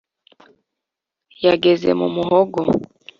yageze 1.45 1.89
mu 1.99 2.07
muhogo, 2.15 2.61